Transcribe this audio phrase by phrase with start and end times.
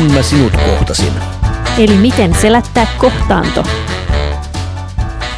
[0.00, 1.12] kun mä sinut kohtasin.
[1.78, 3.64] Eli miten selättää kohtaanto?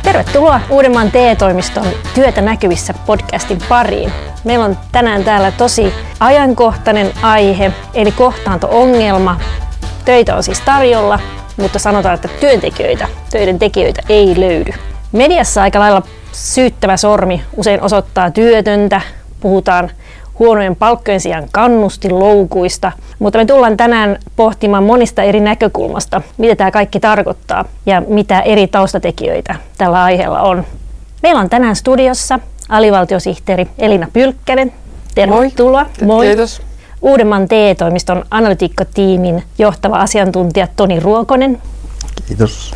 [0.02, 4.12] Tervetuloa Uudenmaan TE-toimiston Työtä näkyvissä podcastin pariin.
[4.44, 9.40] Meillä on tänään täällä tosi ajankohtainen aihe, eli kohtaanto-ongelma.
[10.04, 11.18] Töitä on siis tarjolla,
[11.56, 14.72] mutta sanotaan, että työntekijöitä, töiden tekijöitä ei löydy.
[15.12, 19.00] Mediassa aika lailla syyttävä sormi usein osoittaa työtöntä,
[19.40, 19.90] puhutaan
[20.42, 27.00] huonojen palkkojen sijaan kannustinloukuista, mutta me tullaan tänään pohtimaan monista eri näkökulmasta, mitä tämä kaikki
[27.00, 30.64] tarkoittaa ja mitä eri taustatekijöitä tällä aiheella on.
[31.22, 34.72] Meillä on tänään studiossa alivaltiosihteeri Elina Pylkkänen.
[35.14, 35.82] Tervetuloa.
[35.82, 36.06] Moi.
[36.06, 36.26] Moi.
[36.26, 36.62] Kiitos.
[37.02, 41.62] Uudenmaan TE-toimiston analytiikkatiimin johtava asiantuntija Toni Ruokonen.
[42.26, 42.74] Kiitos.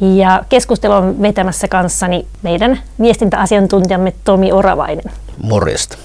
[0.00, 5.12] Ja keskustelun vetämässä kanssani meidän viestintäasiantuntijamme Tomi Oravainen.
[5.42, 5.98] Morjesta.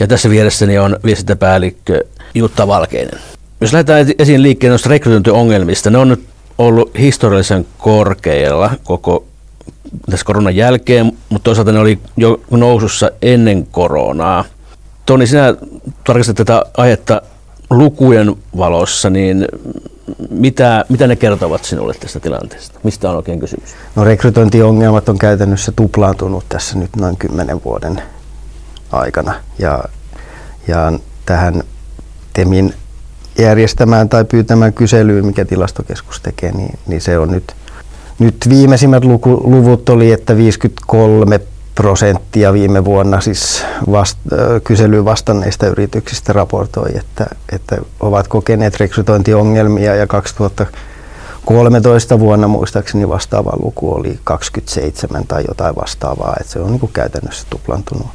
[0.00, 3.20] Ja tässä vieressäni on viestintäpäällikkö Jutta Valkeinen.
[3.60, 6.24] Jos lähdetään esiin liikkeen noista rekrytointiongelmista, ne on nyt
[6.58, 9.24] ollut historiallisen korkeilla koko
[10.10, 14.44] tässä koronan jälkeen, mutta toisaalta ne oli jo nousussa ennen koronaa.
[15.06, 15.54] Toni, sinä
[16.04, 17.22] tarkastat tätä aihetta
[17.70, 19.46] lukujen valossa, niin
[20.30, 22.80] mitä, mitä ne kertovat sinulle tästä tilanteesta?
[22.82, 23.70] Mistä on oikein kysymys?
[23.96, 28.02] No rekrytointiongelmat on käytännössä tuplaantunut tässä nyt noin kymmenen vuoden
[28.92, 29.34] aikana.
[29.58, 29.84] Ja,
[30.68, 30.92] ja
[31.26, 31.62] tähän
[32.32, 32.74] TEMin
[33.38, 37.54] järjestämään tai pyytämään kyselyyn, mikä tilastokeskus tekee, niin, niin se on nyt,
[38.18, 41.40] nyt viimeisimmät luku, luvut oli, että 53
[41.74, 44.18] prosenttia viime vuonna siis vast,
[44.64, 50.06] kyselyyn vastanneista yrityksistä raportoi, että, että ovat kokeneet rekrytointiongelmia ja
[51.46, 56.92] 2013 vuonna muistaakseni vastaava luku oli 27 tai jotain vastaavaa, että se on niin kuin
[56.92, 58.06] käytännössä tuplantunut.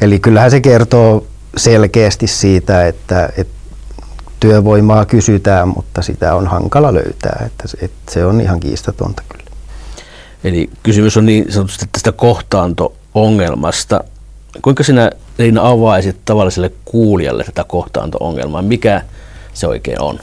[0.00, 3.54] Eli kyllähän se kertoo selkeästi siitä, että, että
[4.40, 9.44] työvoimaa kysytään, mutta sitä on hankala löytää, että, että se on ihan kiistatonta kyllä.
[10.44, 14.04] Eli kysymys on niin sanotusti tästä kohtaanto-ongelmasta.
[14.62, 18.62] Kuinka sinä Elina avaisit tavalliselle kuulijalle tätä kohtaanto-ongelmaa?
[18.62, 19.02] Mikä
[19.54, 20.18] se oikein on?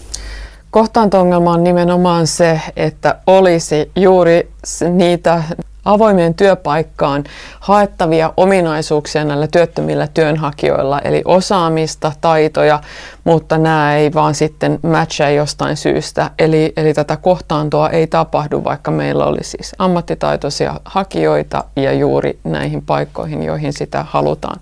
[0.71, 4.51] Kohtaanto-ongelma on nimenomaan se, että olisi juuri
[4.89, 5.43] niitä
[5.85, 7.23] avoimien työpaikkaan
[7.59, 12.79] haettavia ominaisuuksia näillä työttömillä työnhakijoilla, eli osaamista, taitoja,
[13.23, 16.31] mutta nämä ei vaan sitten matcha jostain syystä.
[16.39, 22.81] Eli, eli tätä kohtaantoa ei tapahdu, vaikka meillä olisi siis ammattitaitoisia hakijoita ja juuri näihin
[22.81, 24.59] paikkoihin, joihin sitä halutaan.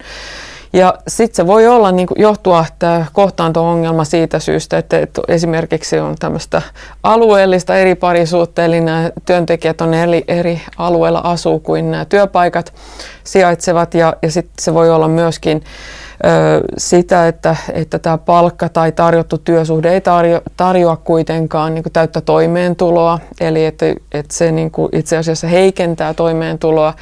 [0.77, 5.99] Ja sitten se voi olla niin kuin, johtua tämä kohtaanto-ongelma siitä syystä, että, että esimerkiksi
[5.99, 6.61] on tämmöistä
[7.03, 12.73] alueellista eri parisuutta, eli nämä työntekijät on eri, eri alueilla asuu kuin nämä työpaikat
[13.23, 15.63] sijaitsevat, ja, ja sitten se voi olla myöskin
[16.25, 21.93] ö, sitä, että, että tämä palkka tai tarjottu työsuhde ei tarjo, tarjoa kuitenkaan niin kuin
[21.93, 26.93] täyttä toimeentuloa, eli että, että se niin kuin itse asiassa heikentää toimeentuloa,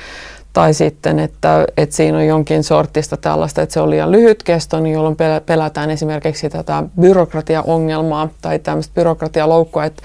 [0.56, 4.80] tai sitten, että, että siinä on jonkin sortista tällaista, että se on liian lyhyt kesto,
[4.80, 10.04] niin jolloin pelätään esimerkiksi tätä byrokratiaongelmaa tai tämmöistä byrokratialoukkoa, että,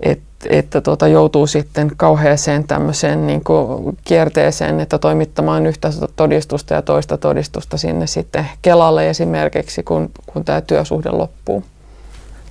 [0.00, 6.82] että, että tuota, joutuu sitten kauheaseen tämmöiseen niin kuin kierteeseen, että toimittamaan yhtä todistusta ja
[6.82, 11.64] toista todistusta sinne sitten Kelalle esimerkiksi, kun, kun tämä työsuhde loppuu.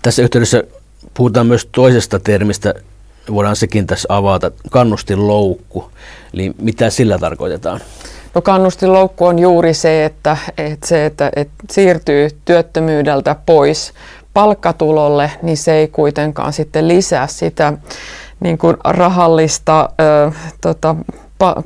[0.02, 0.64] Tässä yhteydessä
[1.14, 2.74] puhutaan myös toisesta termistä,
[3.34, 5.92] voidaan sekin tässä avata, kannustinloukku.
[6.34, 7.80] Eli mitä sillä tarkoitetaan?
[8.34, 13.94] No kannustinloukku on juuri se, että, että, se, että, että siirtyy työttömyydeltä pois
[14.34, 17.74] palkkatulolle, niin se ei kuitenkaan sitten lisää sitä
[18.40, 20.96] niin kuin rahallista ö, tota,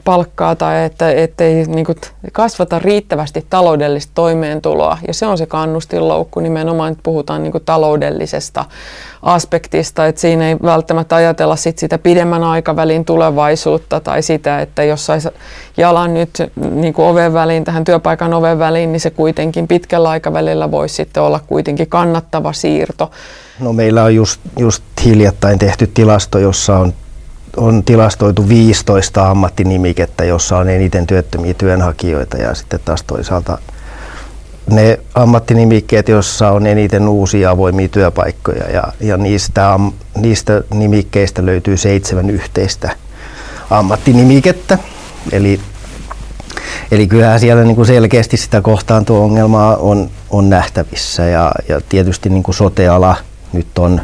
[0.03, 1.97] palkkaa tai että ettei niin kuin,
[2.31, 4.97] kasvata riittävästi taloudellista toimeentuloa.
[5.07, 8.65] Ja se on se kannustinloukku, nimenomaan että puhutaan niin kuin, taloudellisesta
[9.21, 15.05] aspektista, että siinä ei välttämättä ajatella sit sitä pidemmän aikavälin tulevaisuutta tai sitä, että jos
[15.05, 15.29] saisi
[15.77, 16.29] jalan nyt
[16.71, 21.23] niin kuin oven väliin, tähän työpaikan oven väliin, niin se kuitenkin pitkällä aikavälillä voisi sitten
[21.23, 23.11] olla kuitenkin kannattava siirto.
[23.59, 26.93] No meillä on just, just hiljattain tehty tilasto, jossa on
[27.57, 33.57] on tilastoitu 15 ammattinimikettä, jossa on eniten työttömiä työnhakijoita ja sitten taas toisaalta
[34.69, 39.79] ne ammattinimikkeet, joissa on eniten uusia avoimia työpaikkoja ja, ja niistä,
[40.15, 42.95] niistä nimikkeistä löytyy seitsemän yhteistä
[43.69, 44.77] ammattinimikettä.
[45.31, 45.59] Eli,
[46.91, 52.43] eli kyllähän siellä niin kuin selkeästi sitä kohtaanto-ongelmaa on, on nähtävissä ja, ja tietysti niin
[52.43, 53.15] kuin sote-ala
[53.53, 54.01] nyt on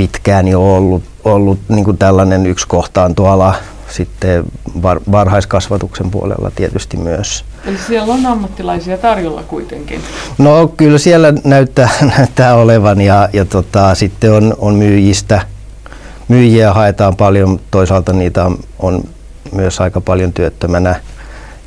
[0.00, 3.54] pitkään jo ollut, ollut niin kuin tällainen yksi kohtaantoala
[3.88, 4.44] sitten
[4.82, 7.44] var, varhaiskasvatuksen puolella tietysti myös.
[7.64, 10.00] Eli siellä on ammattilaisia tarjolla kuitenkin?
[10.38, 15.42] No kyllä siellä näyttää, näyttää olevan ja, ja tota, sitten on, on myyjistä.
[16.28, 19.04] Myyjiä haetaan paljon, toisaalta niitä on, on
[19.52, 21.00] myös aika paljon työttömänä.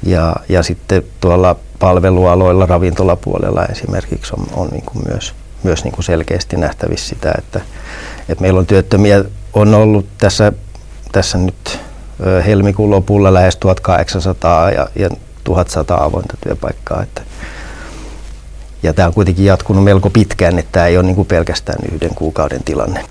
[0.03, 5.33] Ja, ja sitten tuolla palvelualoilla, ravintolapuolella esimerkiksi on, on niin kuin myös,
[5.63, 7.61] myös niin kuin selkeästi nähtävissä sitä, että,
[8.29, 9.23] että meillä on työttömiä
[9.53, 10.51] on ollut tässä,
[11.11, 11.79] tässä nyt
[12.45, 15.09] helmikuun lopulla lähes 1800 ja, ja
[15.43, 17.03] 1100 avointa työpaikkaa.
[17.03, 17.21] Että,
[18.83, 22.15] ja tämä on kuitenkin jatkunut melko pitkään, että tämä ei ole niin kuin pelkästään yhden
[22.15, 23.05] kuukauden tilanne.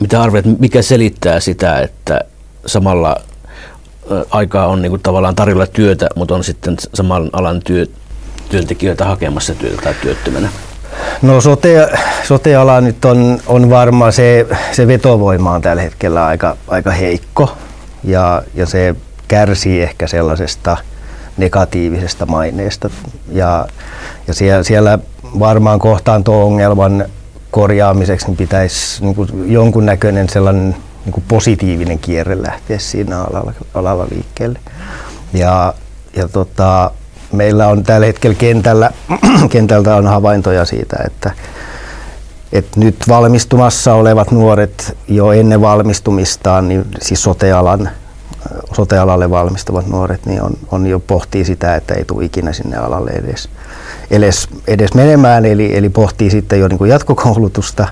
[0.00, 2.20] Mitä arvioit, mikä selittää sitä, että
[2.66, 3.16] samalla
[4.30, 7.86] aikaa on niin kuin tavallaan tarjolla työtä, mutta on sitten saman alan työ,
[8.48, 10.48] työntekijöitä hakemassa työtä tai työttömänä?
[11.22, 11.88] No sote,
[12.22, 17.56] sote-ala nyt on, on varmaan se, se vetovoima on tällä hetkellä aika, aika heikko
[18.04, 18.94] ja, ja se
[19.28, 20.76] kärsii ehkä sellaisesta
[21.36, 22.90] negatiivisesta maineesta.
[23.32, 23.68] Ja,
[24.26, 24.98] ja siellä, siellä
[25.38, 27.04] varmaan kohtaanto-ongelman
[27.50, 34.06] korjaamiseksi niin pitäisi niin kuin jonkunnäköinen sellainen niin kuin positiivinen kierre lähteä siinä alalla, alalla
[34.10, 34.58] liikkeelle.
[35.32, 35.74] Ja,
[36.16, 36.90] ja tota,
[37.32, 38.90] meillä on tällä hetkellä kentällä,
[39.50, 41.30] kentältä on havaintoja siitä, että,
[42.52, 47.90] että nyt valmistumassa olevat nuoret jo ennen valmistumistaan, niin siis sotealan,
[48.72, 53.10] sotealalle valmistuvat nuoret, niin on, on jo pohtii sitä, että ei tule ikinä sinne alalle
[53.10, 53.48] edes,
[54.10, 57.88] edes, edes menemään, eli, eli pohtii sitten jo niin kuin jatkokoulutusta.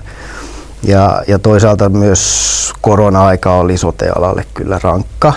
[0.83, 5.33] Ja, ja toisaalta myös korona-aika oli sotealalle kyllä rankka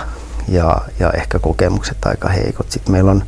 [0.47, 2.71] ja, ja ehkä kokemukset aika heikot.
[2.71, 3.23] Sitten meillä on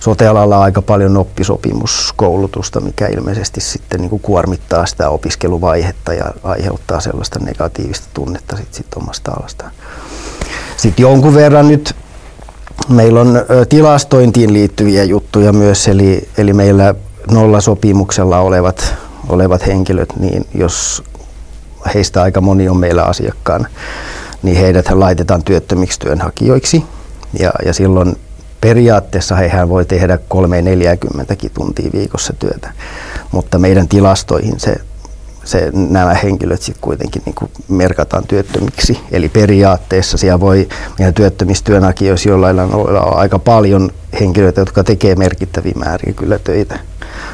[0.00, 7.38] sotealalla aika paljon oppisopimuskoulutusta, mikä ilmeisesti sitten niin kuin kuormittaa sitä opiskeluvaihetta ja aiheuttaa sellaista
[7.38, 9.70] negatiivista tunnetta sit, sit omasta alastaan.
[10.76, 11.96] Sitten jonkun verran nyt
[12.88, 16.94] meillä on tilastointiin liittyviä juttuja myös, eli, eli meillä
[17.30, 18.94] nollasopimuksella olevat,
[19.28, 21.02] olevat henkilöt, niin jos
[21.94, 23.68] heistä aika moni on meillä asiakkaana,
[24.42, 26.84] niin heidät laitetaan työttömiksi työnhakijoiksi.
[27.38, 28.16] Ja, ja silloin
[28.60, 32.72] periaatteessa hehän voi tehdä 3-40 tuntia viikossa työtä,
[33.32, 34.76] mutta meidän tilastoihin se,
[35.46, 39.00] se, nämä henkilöt sitten kuitenkin niin kuin merkataan työttömiksi.
[39.12, 43.90] Eli periaatteessa siellä voi meidän työttömistyönhakijoissa jollain olla aika paljon
[44.20, 46.78] henkilöitä, jotka tekee merkittäviä määriä kyllä töitä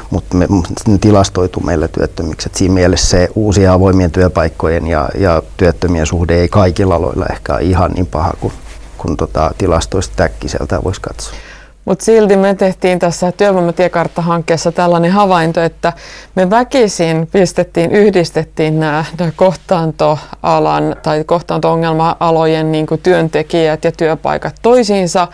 [0.09, 0.47] mutta me,
[0.87, 2.49] ne tilastoitu meillä työttömiksi.
[2.49, 7.53] Et siinä mielessä se uusien avoimien työpaikkojen ja, ja työttömien suhde ei kaikilla aloilla ehkä
[7.53, 8.53] ole ihan niin paha kuin,
[8.97, 11.33] kun tota, tilastoista täkkiseltä voisi katsoa.
[11.85, 15.93] Mutta silti me tehtiin tässä työvoimatiekartta-hankkeessa tällainen havainto, että
[16.35, 25.27] me väkisin pistettiin, yhdistettiin nämä, kohtaantoalan tai kohtaanto-ongelma-alojen niin työntekijät ja työpaikat toisiinsa.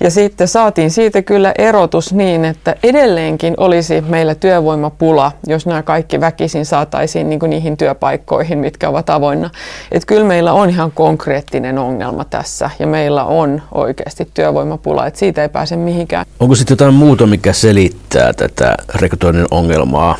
[0.00, 6.20] Ja sitten saatiin siitä kyllä erotus niin, että edelleenkin olisi meillä työvoimapula, jos nämä kaikki
[6.20, 9.50] väkisin saataisiin niin niihin työpaikkoihin, mitkä ovat avoinna.
[9.92, 15.42] Että kyllä meillä on ihan konkreettinen ongelma tässä ja meillä on oikeasti työvoimapula, että siitä
[15.42, 16.26] ei pääse mihinkään.
[16.40, 20.16] Onko sitten jotain muuta, mikä selittää tätä rekrytoinnin ongelmaa?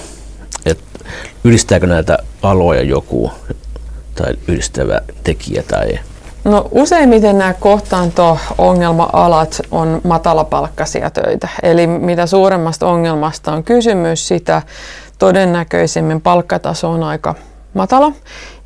[0.67, 0.85] että
[1.45, 3.33] yhdistääkö näitä aloja joku
[4.15, 5.99] tai yhdistävä tekijä tai
[6.45, 11.49] No useimmiten nämä kohtaanto-ongelma-alat on matalapalkkaisia töitä.
[11.63, 14.63] Eli mitä suuremmasta ongelmasta on kysymys, sitä
[15.19, 17.35] todennäköisemmin palkkataso on aika
[17.75, 18.13] matala.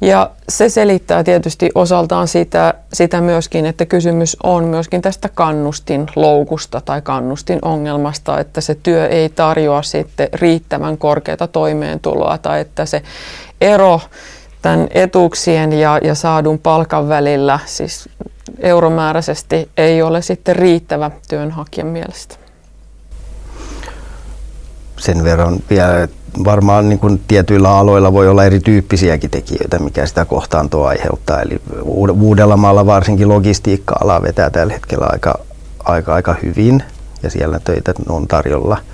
[0.01, 7.03] Ja se selittää tietysti osaltaan sitä, sitä myöskin, että kysymys on myöskin tästä kannustinloukusta tai
[7.03, 13.03] kannustinongelmasta, että se työ ei tarjoa sitten riittävän korkeata toimeentuloa tai että se
[13.61, 14.01] ero
[14.63, 18.09] tämän etuuksien ja, ja saadun palkan välillä siis
[18.59, 22.35] euromääräisesti ei ole sitten riittävä työnhakijan mielestä.
[24.97, 26.09] Sen verran vielä
[26.45, 31.41] varmaan niin kuin tietyillä aloilla voi olla erityyppisiäkin tekijöitä, mikä sitä kohtaantoa aiheuttaa.
[31.41, 31.61] Eli
[32.21, 35.39] Uudellamaalla varsinkin logistiikka-ala vetää tällä hetkellä aika,
[35.85, 36.83] aika, aika hyvin
[37.23, 38.77] ja siellä töitä on tarjolla–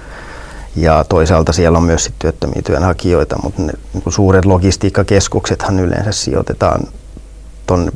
[0.76, 6.80] ja toisaalta siellä on myös sit työttömiä työnhakijoita, mutta ne niin suuret logistiikkakeskuksethan yleensä sijoitetaan
[7.66, 7.92] tuon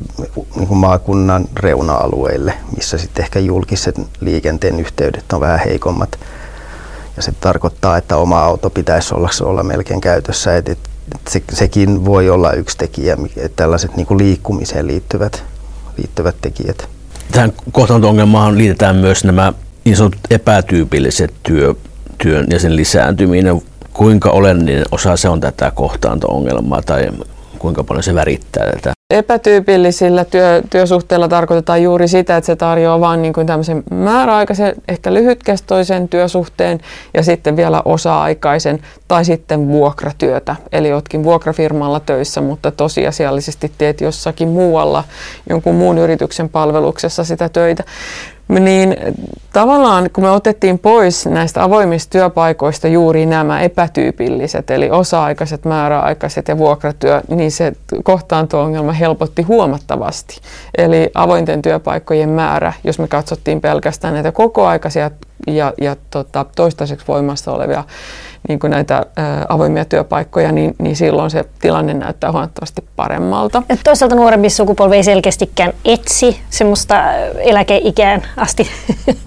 [0.55, 6.19] niin maakunnan reuna-alueille, missä sitten ehkä julkiset liikenteen yhteydet on vähän heikommat.
[7.17, 10.57] Ja se tarkoittaa, että oma auto pitäisi olla, olla melkein käytössä.
[10.57, 10.79] Et, et,
[11.29, 15.43] se, sekin voi olla yksi tekijä, että tällaiset niin liikkumiseen liittyvät,
[15.97, 16.89] liittyvät tekijät.
[17.31, 19.53] Tähän kohtaanto-ongelmaan liitetään myös nämä
[19.85, 21.75] niin sanotut epätyypilliset työ,
[22.23, 23.61] työn ja sen lisääntyminen,
[23.93, 27.07] kuinka olennainen osa se on tätä kohtaanto-ongelmaa tai
[27.59, 28.93] kuinka paljon se värittää tätä?
[29.13, 36.09] Epätyypillisillä työ, työsuhteilla tarkoitetaan juuri sitä, että se tarjoaa vain niin tämmöisen määräaikaisen, ehkä lyhytkestoisen
[36.09, 36.79] työsuhteen
[37.13, 40.55] ja sitten vielä osa-aikaisen tai sitten vuokratyötä.
[40.71, 45.03] Eli oletkin vuokrafirmalla töissä, mutta tosiasiallisesti teet jossakin muualla
[45.49, 47.83] jonkun muun yrityksen palveluksessa sitä töitä.
[48.49, 48.95] Niin
[49.53, 56.57] tavallaan kun me otettiin pois näistä avoimista työpaikoista juuri nämä epätyypilliset, eli osa-aikaiset, määräaikaiset ja
[56.57, 60.41] vuokratyö, niin se kohtaanto-ongelma helpotti huomattavasti.
[60.77, 65.11] Eli avointen työpaikkojen määrä, jos me katsottiin pelkästään näitä kokoaikaisia
[65.47, 67.83] ja, ja tota, toistaiseksi voimassa olevia
[68.47, 69.05] niin kuin näitä
[69.49, 73.63] avoimia työpaikkoja, niin, niin silloin se tilanne näyttää huomattavasti paremmalta.
[73.69, 78.67] Et toisaalta nuorempi sukupolvi ei selkeästikään etsi semmoista eläkeikään asti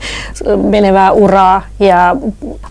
[0.71, 2.17] menevää uraa ja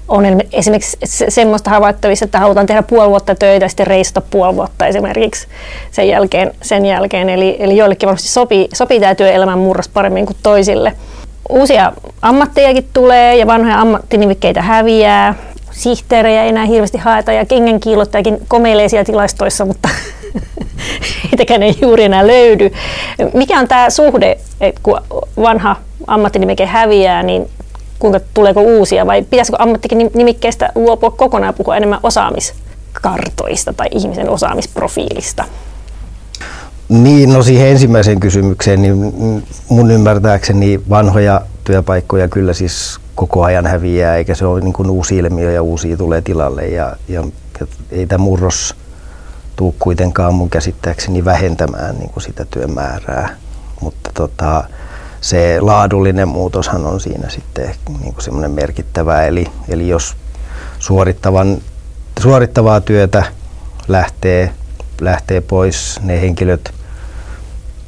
[0.07, 0.97] on esimerkiksi
[1.29, 5.47] semmoista havaittavissa, että halutaan tehdä puoli vuotta töitä ja sitten reisata puoli vuotta esimerkiksi
[5.91, 6.51] sen jälkeen.
[6.61, 7.29] Sen jälkeen.
[7.29, 10.93] Eli, eli joillekin varmasti sopii, sopii tämä työelämän murros paremmin kuin toisille.
[11.49, 15.35] Uusia ammattejakin tulee ja vanhoja ammattinimikkeitä häviää
[15.71, 19.89] sihteerejä ei enää hirveästi haeta ja kengänkiilottajakin komeilee siellä tilastoissa, mutta
[21.31, 22.71] heitäkään ei juuri enää löydy.
[23.33, 25.01] Mikä on tämä suhde, että kun
[25.37, 25.75] vanha
[26.07, 27.49] ammattinimike häviää, niin
[27.99, 35.45] kuinka tuleeko uusia vai pitäisikö ammattinimikkeestä luopua kokonaan puhua enemmän osaamiskartoista tai ihmisen osaamisprofiilista?
[36.89, 39.13] Niin, no siihen ensimmäiseen kysymykseen, niin
[39.69, 45.17] mun ymmärtääkseni vanhoja työpaikkoja kyllä siis koko ajan häviää, eikä se ole niin kuin uusi
[45.17, 46.67] ilmiö ja uusia tulee tilalle.
[46.67, 47.23] Ja, ja,
[47.59, 48.75] ja ei tämä murros
[49.55, 53.35] tule kuitenkaan mun käsittääkseni vähentämään niin kuin sitä työmäärää.
[53.81, 54.63] Mutta tota,
[55.21, 59.23] se laadullinen muutoshan on siinä sitten niin kuin semmoinen merkittävä.
[59.23, 60.15] Eli, eli jos
[60.79, 61.57] suorittavan,
[62.19, 63.23] suorittavaa työtä
[63.87, 64.53] lähtee,
[65.01, 66.73] lähtee pois, ne henkilöt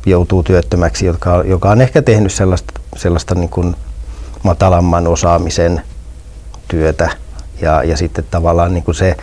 [0.05, 3.75] joutuu työttömäksi, jotka, joka on ehkä tehnyt sellaista, sellaista niin kuin
[4.43, 5.81] matalamman osaamisen
[6.67, 7.09] työtä
[7.61, 9.17] ja, ja sitten tavallaan niin kuin se,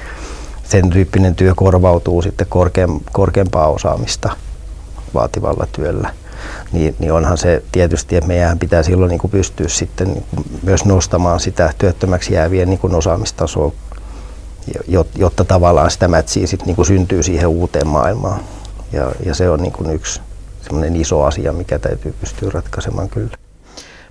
[0.64, 4.30] sen tyyppinen työ korvautuu sitten korkeam, korkeampaa osaamista
[5.14, 6.10] vaativalla työllä.
[6.72, 10.44] Niin, niin onhan se tietysti, että meidän pitää silloin niin kuin pystyä sitten niin kuin
[10.62, 13.72] myös nostamaan sitä työttömäksi jäävien niin kuin osaamistasoa,
[15.16, 18.40] jotta tavallaan sitä mätsiä sitten niin kuin syntyy siihen uuteen maailmaan.
[18.92, 20.20] Ja, ja se on niin kuin yksi
[20.94, 23.36] iso asia, mikä täytyy pystyä ratkaisemaan kyllä.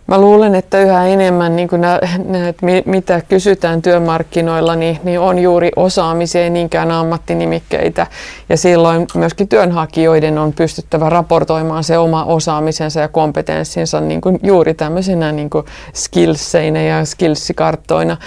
[0.10, 2.40] Mä luulen, että yhä enemmän niin kuin nä, nä,
[2.86, 8.08] mitä kysytään työmarkkinoilla, niin, niin on juuri osaamiseen, niinkään ammattinimikkeitä.
[8.50, 14.74] Ja silloin myöskin työnhakijoiden on pystyttävä raportoimaan se oma osaamisensa ja kompetenssinsa niin kuin juuri
[14.74, 18.18] tämmöisenä niin kuin skillseinä ja skillsikarttoina.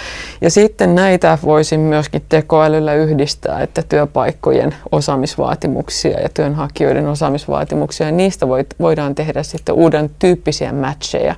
[0.41, 8.47] Ja sitten näitä voisin myöskin tekoälyllä yhdistää, että työpaikkojen osaamisvaatimuksia ja työnhakijoiden osaamisvaatimuksia, ja niistä
[8.79, 11.35] voidaan tehdä sitten uuden tyyppisiä matcheja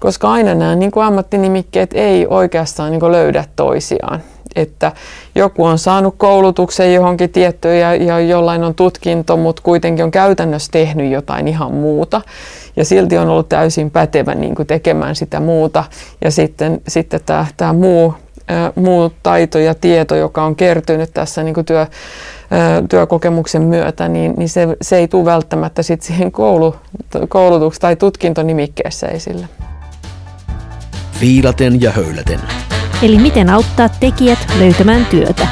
[0.00, 4.22] koska aina nämä niin kuin ammattinimikkeet ei oikeastaan niin kuin löydä toisiaan.
[4.56, 4.92] Että
[5.34, 10.72] joku on saanut koulutuksen johonkin tiettyyn ja, ja jollain on tutkinto, mutta kuitenkin on käytännössä
[10.72, 12.20] tehnyt jotain ihan muuta.
[12.76, 15.84] Ja silti on ollut täysin pätevä niin kuin tekemään sitä muuta.
[16.24, 18.14] Ja sitten, sitten tämä, tämä muu,
[18.74, 21.86] muu taito ja tieto, joka on kertynyt tässä niin työ,
[22.88, 26.76] työkokemuksen myötä, niin, niin se, se ei tule välttämättä sit siihen koulu,
[27.14, 29.48] koulutuks- tai tutkintonimikkeessä esille
[31.20, 32.40] viilaten ja höyläten.
[33.02, 35.46] Eli miten auttaa tekijät löytämään työtä.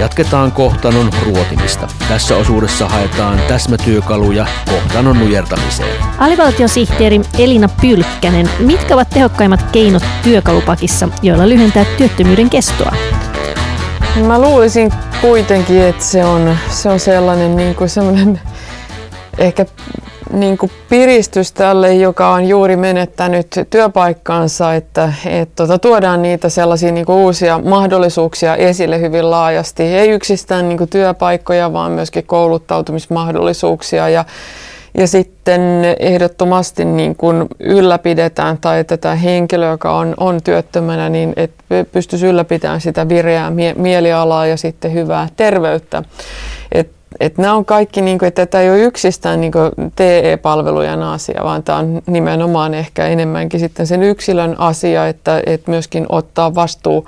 [0.00, 1.88] Jatketaan kohtanon ruotimista.
[2.08, 6.04] Tässä osuudessa haetaan täsmätyökaluja kohtanon nujertamiseen.
[6.18, 12.92] Alivaltiosihteeri Elina Pylkkänen, mitkä ovat tehokkaimmat keinot työkalupakissa, joilla lyhentää työttömyyden kestoa?
[14.26, 18.40] Mä luulisin kuitenkin, että se on, se on sellainen, niin kuin sellainen
[19.38, 19.66] ehkä
[20.32, 26.92] niin kuin piristys tälle, joka on juuri menettänyt työpaikkaansa, että et, tota, tuodaan niitä sellaisia
[26.92, 29.82] niin kuin uusia mahdollisuuksia esille hyvin laajasti.
[29.82, 34.24] Ei yksistään niin kuin työpaikkoja, vaan myöskin kouluttautumismahdollisuuksia ja
[34.98, 35.60] ja sitten
[35.98, 42.80] ehdottomasti niin kuin ylläpidetään tai tätä henkilöä, joka on, on työttömänä, niin että pystyisi ylläpitämään
[42.80, 46.02] sitä vireää mie- mielialaa ja sitten hyvää terveyttä.
[46.72, 49.52] Et et nämä on kaikki, niin kuin, että tämä ei ole yksistään niin
[49.96, 56.06] TE-palvelujen asia, vaan tämä on nimenomaan ehkä enemmänkin sitten sen yksilön asia, että, että myöskin
[56.08, 57.06] ottaa vastuu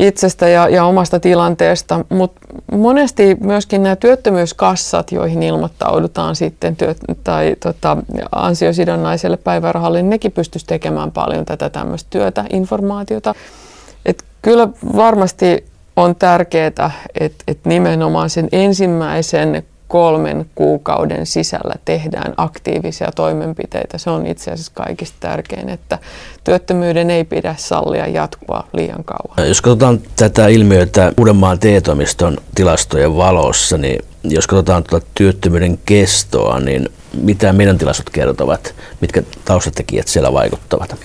[0.00, 2.40] itsestä ja, ja omasta tilanteesta, mutta
[2.72, 7.96] monesti myöskin nämä työttömyyskassat, joihin ilmoittaudutaan sitten työt, tai tota,
[8.32, 13.34] ansiosidonnaiselle päivärahalle, niin nekin pystyisi tekemään paljon tätä tämmöistä työtä, informaatiota.
[14.06, 15.64] Et kyllä varmasti
[16.00, 16.90] on tärkeää, että,
[17.48, 23.98] että nimenomaan sen ensimmäisen kolmen kuukauden sisällä tehdään aktiivisia toimenpiteitä.
[23.98, 25.98] Se on itse asiassa kaikista tärkein, että
[26.44, 29.48] työttömyyden ei pidä sallia jatkua liian kauan.
[29.48, 36.88] Jos katsotaan tätä ilmiötä Uudenmaan TE-toimiston tilastojen valossa, niin jos katsotaan tuota työttömyyden kestoa, niin
[37.22, 40.96] mitä meidän tilastot kertovat, mitkä taustatekijät siellä vaikuttavat?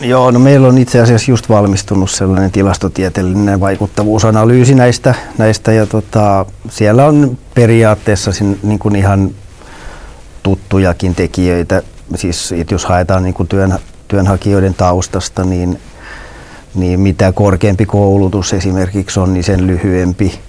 [0.00, 6.46] Joo, no meillä on itse asiassa just valmistunut sellainen tilastotieteellinen vaikuttavuusanalyysi näistä, näistä ja tota,
[6.68, 9.30] siellä on periaatteessa sin, niin kuin ihan
[10.42, 11.82] tuttujakin tekijöitä.
[12.14, 15.80] Siis jos haetaan niin kuin työn, työnhakijoiden taustasta, niin,
[16.74, 20.40] niin mitä korkeampi koulutus esimerkiksi on, niin sen lyhyempi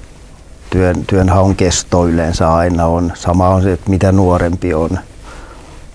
[0.69, 3.11] työn, työnhaun kesto yleensä aina on.
[3.15, 4.99] Sama on se, että mitä nuorempi on–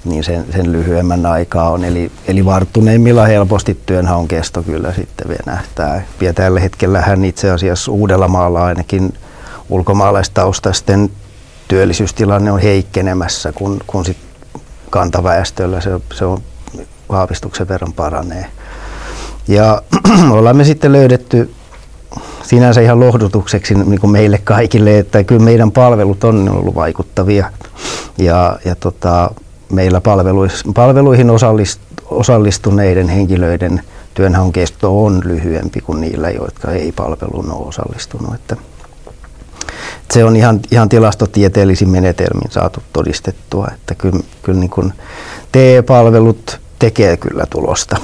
[0.06, 1.84] niin sen, sen lyhyemmän aikaa on.
[1.84, 6.02] Eli, eli varttuneimmilla helposti työnhaun kesto kyllä sitten venähtää.
[6.20, 9.14] Ja tällä hetkellä hän itse asiassa Uudellamaalla ainakin
[9.68, 11.10] ulkomaalaistaustaisten
[11.68, 14.16] työllisyystilanne on heikkenemässä, kun, kun sit
[14.90, 16.42] kantaväestöllä se, se on
[17.08, 18.46] vahvistuksen verran paranee.
[19.48, 19.82] Ja
[20.30, 21.54] ollaan me sitten löydetty
[22.42, 27.50] sinänsä ihan lohdutukseksi niin kuin meille kaikille, että kyllä meidän palvelut on ollut vaikuttavia.
[28.18, 29.30] Ja, ja tota,
[29.72, 30.00] meillä
[30.74, 31.30] palveluihin
[32.10, 33.82] osallistuneiden henkilöiden
[34.14, 38.34] työnhaun kesto on lyhyempi kuin niillä, jotka ei palveluun ole osallistunut.
[38.34, 38.56] Että
[40.10, 44.92] se on ihan, ihan tilastotieteellisin menetelmin saatu todistettua, että kyllä, kyllä niin kuin
[45.52, 47.96] TE-palvelut tekee kyllä tulosta.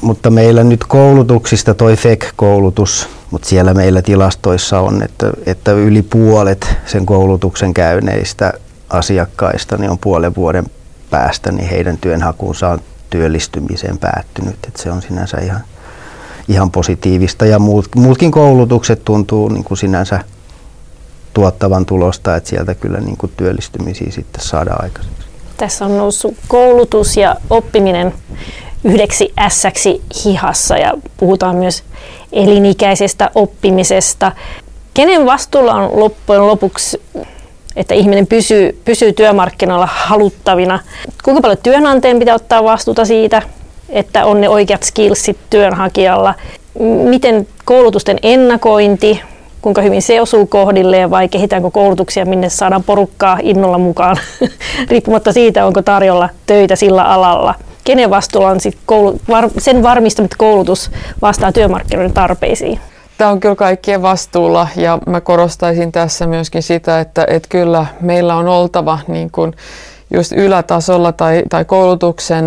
[0.00, 6.66] Mutta meillä nyt koulutuksista toi FEC-koulutus, mutta siellä meillä tilastoissa on, että, että yli puolet
[6.86, 8.52] sen koulutuksen käyneistä
[8.90, 10.66] asiakkaista niin on puolen vuoden
[11.10, 12.80] päästä niin heidän työnhakuunsa on
[13.10, 14.66] työllistymiseen päättynyt.
[14.66, 15.60] että se on sinänsä ihan,
[16.48, 20.20] ihan positiivista ja muut, muutkin koulutukset tuntuu niin kuin sinänsä
[21.34, 25.28] tuottavan tulosta, että sieltä kyllä niin kuin työllistymisiä sitten saadaan aikaiseksi.
[25.56, 28.14] Tässä on noussut koulutus ja oppiminen
[28.84, 31.82] yhdeksi ässäksi hihassa ja puhutaan myös
[32.32, 34.32] elinikäisestä oppimisesta.
[34.94, 37.02] Kenen vastuulla on loppujen lopuksi
[37.78, 40.80] että ihminen pysyy, pysyy työmarkkinoilla haluttavina.
[41.24, 43.42] Kuinka paljon työnantajan pitää ottaa vastuuta siitä,
[43.88, 46.34] että on ne oikeat skillsit työnhakijalla?
[47.04, 49.20] Miten koulutusten ennakointi,
[49.62, 54.16] kuinka hyvin se osuu kohdilleen vai kehitäänkö koulutuksia, minne saadaan porukkaa innolla mukaan,
[54.90, 57.54] riippumatta siitä, onko tarjolla töitä sillä alalla.
[57.84, 60.90] Kenen vastuulla on sit koulu, var, sen varmistamista, että koulutus
[61.22, 62.80] vastaa työmarkkinoiden tarpeisiin?
[63.18, 68.36] Tämä on kyllä kaikkien vastuulla ja mä korostaisin tässä myöskin sitä, että, että kyllä meillä
[68.36, 69.52] on oltava niin kuin
[70.14, 72.44] just ylätasolla tai, tai koulutuksen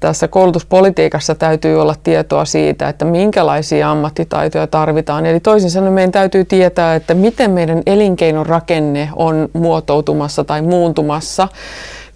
[0.00, 5.26] tässä koulutuspolitiikassa täytyy olla tietoa siitä, että minkälaisia ammattitaitoja tarvitaan.
[5.26, 11.48] Eli toisin sanoen meidän täytyy tietää, että miten meidän elinkeinon rakenne on muotoutumassa tai muuntumassa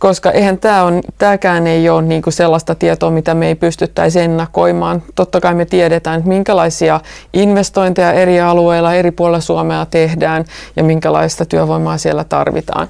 [0.05, 5.03] koska eihän tämä on, tämäkään ei ole niinku sellaista tietoa, mitä me ei pystyttäisi ennakoimaan.
[5.15, 7.01] Totta kai me tiedetään, että minkälaisia
[7.33, 10.45] investointeja eri alueilla, eri puolilla Suomea tehdään
[10.77, 12.89] ja minkälaista työvoimaa siellä tarvitaan.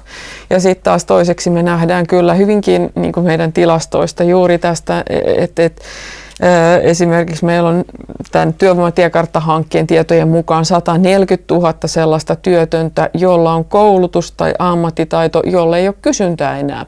[0.49, 5.03] Ja sitten taas toiseksi me nähdään kyllä hyvinkin niin kuin meidän tilastoista juuri tästä,
[5.37, 5.81] että et,
[6.81, 7.83] Esimerkiksi meillä on
[8.31, 15.87] tämän työvoimatiekarttahankkeen tietojen mukaan 140 000 sellaista työtöntä, jolla on koulutus tai ammattitaito, jolle ei
[15.87, 16.85] ole kysyntää enää.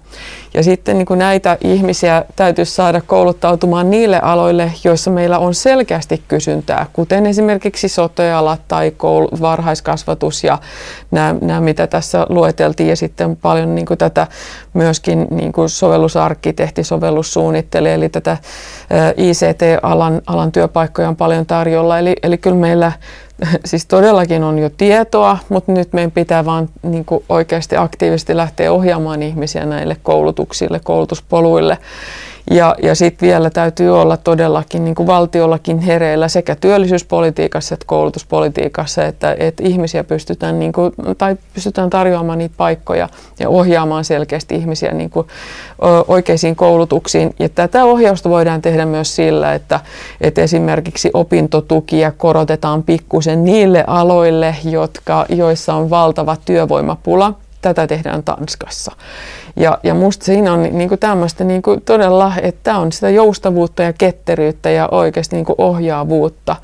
[0.53, 6.21] Ja sitten niin kuin näitä ihmisiä täytyisi saada kouluttautumaan niille aloille, joissa meillä on selkeästi
[6.27, 10.57] kysyntää, kuten esimerkiksi sotealat tai koulu, varhaiskasvatus ja
[11.11, 12.89] nämä, nämä, mitä tässä lueteltiin.
[12.89, 14.27] Ja sitten paljon niin kuin tätä
[14.73, 18.37] myöskin niin kuin sovellusarkkitehti, sovellussuunnittelija, eli tätä
[19.37, 21.99] ICT-alan alan työpaikkoja on paljon tarjolla.
[21.99, 22.91] Eli, eli kyllä meillä
[23.65, 28.71] siis todellakin on jo tietoa, mutta nyt meidän pitää vaan niin kuin oikeasti aktiivisesti lähteä
[28.71, 31.77] ohjaamaan ihmisiä näille koulutuksille, koulutuspoluille.
[32.51, 39.05] Ja, ja sitten vielä täytyy olla todellakin niin kuin valtiollakin hereillä sekä työllisyyspolitiikassa että koulutuspolitiikassa,
[39.05, 44.91] että, että ihmisiä pystytään, niin kuin, tai pystytään tarjoamaan niitä paikkoja ja ohjaamaan selkeästi ihmisiä
[44.91, 45.27] niin kuin,
[46.07, 47.35] oikeisiin koulutuksiin.
[47.39, 49.79] Ja tätä ohjausta voidaan tehdä myös sillä, että,
[50.21, 57.33] että esimerkiksi opintotukia korotetaan pikkusen niille aloille, jotka, joissa on valtava työvoimapula.
[57.61, 58.91] Tätä tehdään Tanskassa.
[59.57, 63.83] Ja, ja musta siinä on niin kuin tämmöistä niin kuin todella, että on sitä joustavuutta
[63.83, 66.55] ja ketteryyttä ja oikeasti niin kuin ohjaavuutta.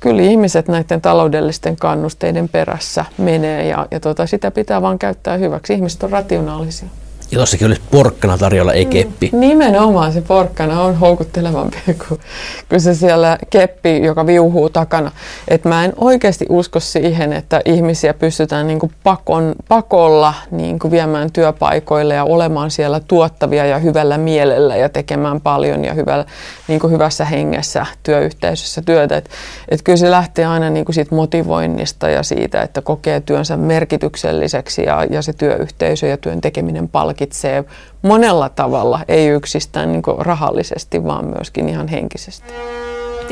[0.00, 5.72] Kyllä ihmiset näiden taloudellisten kannusteiden perässä menee ja, ja tota, sitä pitää vaan käyttää hyväksi.
[5.72, 6.88] Ihmiset on rationaalisia.
[7.32, 9.30] Ja tuossakin olisi porkkana tarjolla, ei keppi.
[9.32, 11.76] Nimenomaan se porkkana on houkuttelevampi
[12.08, 12.20] kuin,
[12.68, 15.10] kuin se siellä keppi, joka viuhuu takana.
[15.48, 20.90] Et mä en oikeasti usko siihen, että ihmisiä pystytään niin kuin pakon, pakolla niin kuin
[20.90, 26.24] viemään työpaikoille ja olemaan siellä tuottavia ja hyvällä mielellä ja tekemään paljon ja hyvällä,
[26.68, 29.16] niin kuin hyvässä hengessä työyhteisössä työtä.
[29.16, 29.30] Et,
[29.68, 34.82] et kyllä se lähtee aina niin kuin siitä motivoinnista ja siitä, että kokee työnsä merkitykselliseksi
[34.82, 36.88] ja, ja se työyhteisö ja työn tekeminen
[37.22, 37.64] palkitsee
[38.02, 42.52] monella tavalla, ei yksistään niin rahallisesti, vaan myöskin ihan henkisesti.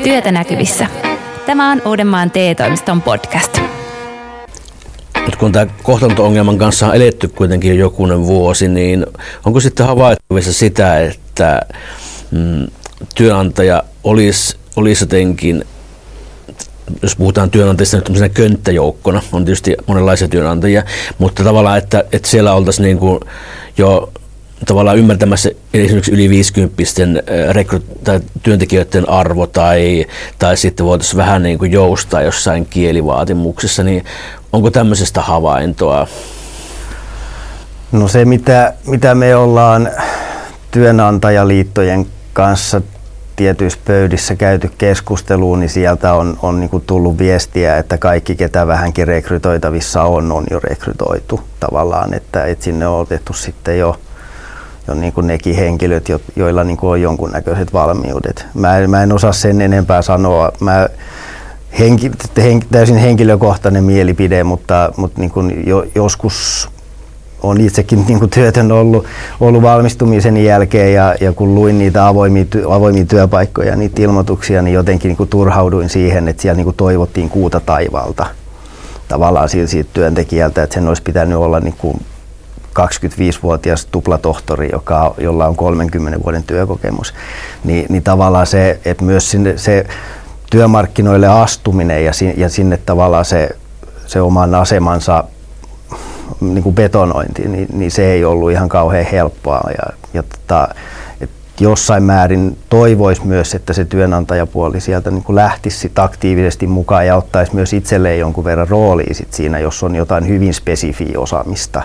[0.03, 0.87] Työtä näkyvissä.
[1.45, 3.61] Tämä on Uudenmaan TE-toimiston podcast.
[5.25, 9.05] Nyt kun tämä kohtaanto-ongelman kanssa on eletty kuitenkin jo jokunen vuosi, niin
[9.45, 11.61] onko sitten havaittavissa sitä, että
[12.31, 12.67] mm,
[13.15, 15.65] työnantaja olisi, olisi jotenkin
[17.01, 20.83] jos puhutaan työnantajista nyt tämmöisenä könttäjoukkona, on tietysti monenlaisia työnantajia,
[21.17, 23.19] mutta tavallaan, että, että siellä oltaisiin niin kuin
[23.77, 24.11] jo
[24.65, 26.83] tavallaan ymmärtämässä esimerkiksi yli 50
[27.51, 30.05] rekryt- tai työntekijöiden arvo tai,
[30.39, 34.05] tai sitten voitaisiin vähän niin kuin joustaa jossain kielivaatimuksissa, niin
[34.53, 36.07] onko tämmöisestä havaintoa?
[37.91, 39.91] No se, mitä, mitä me ollaan
[40.71, 42.81] työnantajaliittojen kanssa
[43.35, 48.67] tietyissä pöydissä käyty keskusteluun, niin sieltä on, on niin kuin tullut viestiä, että kaikki, ketä
[48.67, 53.99] vähänkin rekrytoitavissa on, on jo rekrytoitu tavallaan, että, että sinne on otettu sitten jo,
[54.87, 58.45] jo niin kuin nekin henkilöt, jo, joilla niin kuin on jonkunnäköiset valmiudet.
[58.53, 60.51] Mä, mä en osaa sen enempää sanoa.
[60.59, 60.89] Mä,
[61.79, 66.69] henki, hen, täysin henkilökohtainen mielipide, mutta, mutta niin kuin jo, joskus
[67.43, 69.05] on itsekin niin kuin työtön ollut,
[69.39, 75.09] ollut valmistumisen jälkeen ja, ja kun luin niitä avoimia, avoimia työpaikkoja, niitä ilmoituksia, niin jotenkin
[75.09, 78.25] niin kuin turhauduin siihen, että siellä niin kuin toivottiin kuuta taivaalta.
[79.07, 82.01] Tavallaan siitä, siitä työntekijältä, että sen olisi pitänyt olla niin kuin
[82.79, 87.13] 25-vuotias tuplatohtori, joka, jolla on 30 vuoden työkokemus,
[87.63, 89.85] niin, niin tavallaan se, että myös sinne, se
[90.49, 93.49] työmarkkinoille astuminen ja, sinne, ja sinne tavallaan se,
[94.07, 95.23] se oman asemansa
[96.41, 99.69] niin kuin betonointi, niin, niin se ei ollut ihan kauhean helppoa.
[99.77, 100.67] Ja, ja tota,
[101.21, 107.07] et jossain määrin toivoisi myös, että se työnantajapuoli sieltä niin kuin lähtisi sit aktiivisesti mukaan
[107.07, 111.81] ja ottaisi myös itselleen jonkun verran roolia sit siinä, jos on jotain hyvin spesifiä osaamista.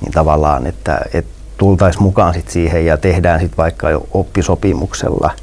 [0.00, 5.30] Niin tavallaan, että, että tultaisiin mukaan sit siihen ja tehdään sitten vaikka jo oppisopimuksella–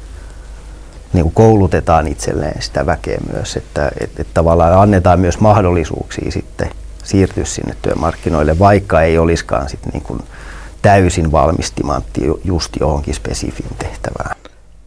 [1.12, 6.70] niin kuin koulutetaan itselleen sitä väkeä myös, että, että, että tavallaan annetaan myös mahdollisuuksia sitten
[7.10, 10.20] siirtyä sinne työmarkkinoille, vaikka ei olisikaan sit niin kuin
[10.82, 14.36] täysin valmistimantti just johonkin spesifiin tehtävään.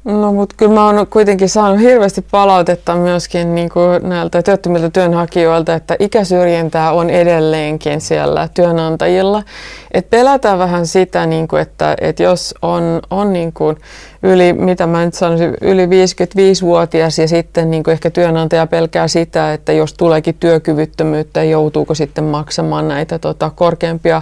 [0.06, 5.74] No mutta kyllä mä oon kuitenkin saanut hirveästi palautetta myöskin niin kuin näiltä työttömiltä työnhakijoilta,
[5.74, 9.44] että ikäsyrjintää on edelleenkin siellä työnantajilla.
[9.92, 13.78] Et pelätään vähän sitä, niin kuin, että, että jos on, on niin kuin
[14.24, 19.54] yli, mitä mä nyt sanoisin, yli 55-vuotias ja sitten niin kuin ehkä työnantaja pelkää sitä,
[19.54, 24.22] että jos tuleekin työkyvyttömyyttä, joutuuko sitten maksamaan näitä tota, korkeampia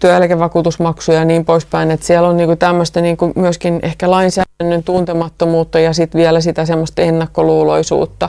[0.00, 1.90] työeläkevakuutusmaksuja ja niin poispäin.
[1.90, 7.02] Että siellä on niinku tämmöistä niinku myöskin ehkä lainsäädännön tuntemattomuutta ja sitten vielä sitä semmoista
[7.02, 8.28] ennakkoluuloisuutta.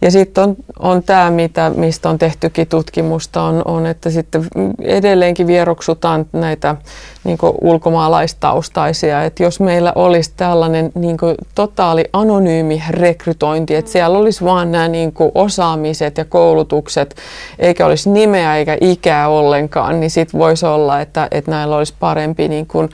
[0.00, 4.46] Ja sitten on, on tämä, mitä, mistä on tehtykin tutkimusta, on, on, että sitten
[4.80, 6.76] edelleenkin vieroksutaan näitä
[7.24, 9.24] niin ulkomaalaistaustaisia.
[9.24, 11.16] Että jos meillä olisi tällainen niin
[11.54, 17.16] totaali anonyymi rekrytointi, että siellä olisi vain nämä niin osaamiset ja koulutukset,
[17.58, 22.48] eikä olisi nimeä eikä ikää ollenkaan, niin sitten voisi olla, että, että näillä olisi parempi
[22.48, 22.90] niin kuin,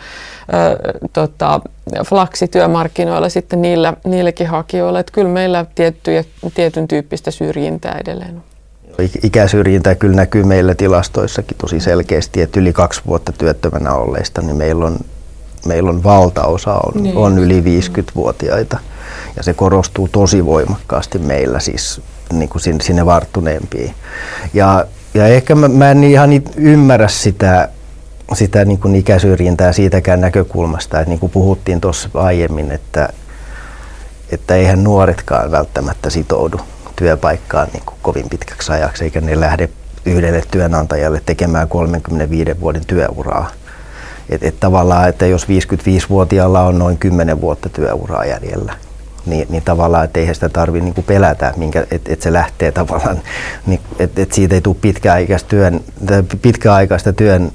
[0.54, 0.78] ö,
[1.12, 1.60] tota,
[2.06, 5.00] flaksi työmarkkinoilla sitten niillä, niillekin hakijoilla.
[5.00, 8.42] Että kyllä meillä tiettyjä, tietyn tyyppistä syrjintää edelleen on.
[9.22, 14.84] Ikäsyrjintä kyllä näkyy meillä tilastoissakin tosi selkeästi, että yli kaksi vuotta työttömänä olleista, niin meillä
[14.84, 14.96] on,
[15.66, 17.16] meillä on valtaosa on, niin.
[17.16, 18.78] on yli 50-vuotiaita.
[19.36, 22.00] Ja se korostuu tosi voimakkaasti meillä siis
[22.32, 23.94] niin kuin sinne varttuneempiin.
[24.54, 27.68] Ja, ja ehkä mä, mä en ihan ymmärrä sitä,
[28.36, 33.08] sitä niin kuin ikäsyrjintää siitäkään näkökulmasta, että niin kuin puhuttiin tuossa aiemmin, että,
[34.30, 36.60] että eihän nuoretkaan välttämättä sitoudu
[36.96, 39.68] työpaikkaan niin kuin kovin pitkäksi ajaksi, eikä ne lähde
[40.04, 43.50] yhdelle työnantajalle tekemään 35 vuoden työuraa.
[44.28, 48.74] Et, et tavallaan, että jos 55-vuotiaalla on noin 10 vuotta työuraa jäljellä,
[49.26, 51.54] niin, niin tavallaan, että eihän sitä tarvitse niin pelätä,
[51.90, 53.22] että et se lähtee tavallaan,
[53.66, 55.80] niin, että et siitä ei tule pitkäaikaista, työn,
[56.42, 57.52] pitkäaikaista työn,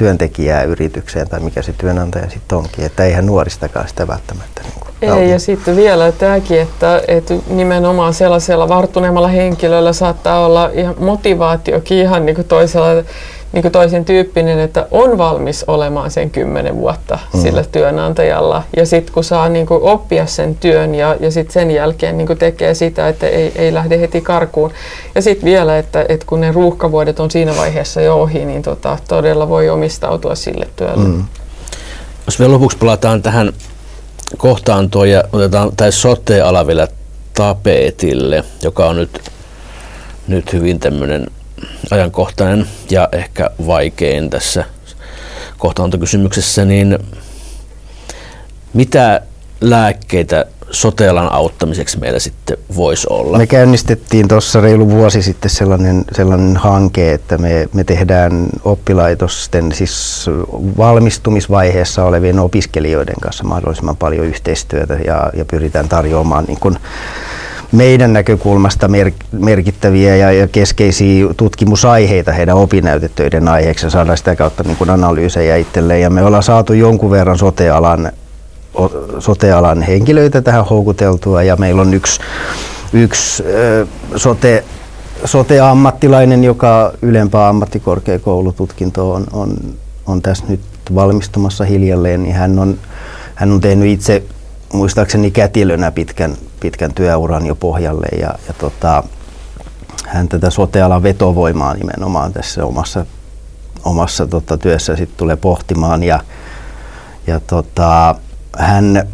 [0.00, 5.30] työntekijää yritykseen tai mikä se työnantaja sitten onkin, että eihän nuoristakaan sitä välttämättä niin ei,
[5.30, 12.26] ja sitten vielä tämäkin, että, että nimenomaan sellaisella varttuneemmalla henkilöllä saattaa olla ihan motivaatiokin ihan
[12.26, 12.86] niin kuin toisella
[13.52, 17.40] niin kuin toisen tyyppinen, että on valmis olemaan sen kymmenen vuotta mm.
[17.42, 18.62] sillä työnantajalla.
[18.76, 22.26] Ja sitten kun saa niin kuin oppia sen työn ja, ja sitten sen jälkeen niin
[22.26, 24.72] kuin tekee sitä, että ei, ei lähde heti karkuun.
[25.14, 28.98] Ja sitten vielä, että, että kun ne ruuhkavuodet on siinä vaiheessa jo ohi, niin tota,
[29.08, 31.04] todella voi omistautua sille työlle.
[31.04, 31.24] Mm.
[32.26, 33.52] Jos vielä lopuksi palataan tähän
[34.38, 36.88] kohtaantoon ja otetaan tai sote-ala vielä
[37.34, 39.20] tapetille, joka on nyt,
[40.28, 41.26] nyt hyvin tämmöinen
[41.90, 44.64] ajankohtainen ja ehkä vaikein tässä
[45.58, 46.98] kohtaantokysymyksessä, niin
[48.74, 49.20] mitä
[49.60, 53.38] lääkkeitä sotealan auttamiseksi meillä sitten voisi olla?
[53.38, 60.26] Me käynnistettiin tuossa reilu vuosi sitten sellainen, sellainen hanke, että me, me tehdään oppilaitosten siis
[60.76, 66.76] valmistumisvaiheessa olevien opiskelijoiden kanssa mahdollisimman paljon yhteistyötä ja, ja pyritään tarjoamaan niin kuin
[67.72, 73.86] meidän näkökulmasta mer- merkittäviä ja, keskeisiä tutkimusaiheita heidän opinnäytetöiden aiheeksi.
[73.86, 76.02] Ja saada sitä kautta niin kuin analyysejä itselleen.
[76.02, 78.12] Ja me ollaan saatu jonkun verran sotealan,
[79.18, 81.42] sotealan henkilöitä tähän houkuteltua.
[81.42, 82.20] Ja meillä on yksi,
[82.92, 83.42] yksi
[84.16, 84.64] sote,
[85.24, 89.56] sote-ammattilainen, joka ylempää ammattikorkeakoulututkinto on, on,
[90.06, 90.60] on tässä nyt
[90.94, 92.78] valmistumassa hiljalleen, niin hän on,
[93.34, 94.22] hän on tehnyt itse
[94.72, 99.04] muistaakseni kätilönä pitkän, pitkän työuran jo pohjalle ja, ja tota,
[100.06, 103.06] hän tätä sotealan vetovoimaa nimenomaan tässä omassa,
[103.84, 106.20] omassa tota, työssä sitten tulee pohtimaan ja,
[107.26, 108.14] ja tota,
[108.58, 109.08] hän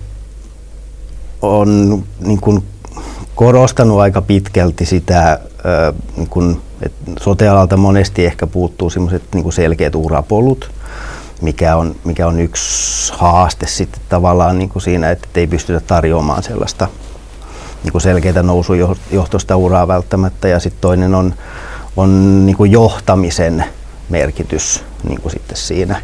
[1.43, 2.63] on niin kun,
[3.35, 5.41] korostanut aika pitkälti sitä,
[6.17, 10.71] niin kun, että sotealalta monesti ehkä puuttuu sellaiset niin selkeät urapolut,
[11.41, 16.43] mikä on, mikä on yksi haaste sitten tavallaan niin kuin siinä, että ei pystytä tarjoamaan
[16.43, 16.89] sellaista
[17.85, 20.49] niin kuin selkeää nousujohtoista uraa välttämättä.
[20.49, 21.35] Ja sitten toinen on,
[21.97, 23.65] on niin kuin johtamisen
[24.09, 26.03] merkitys niin kuin sitten siinä,